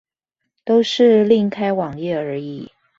[0.65, 2.71] 都是另開網頁而已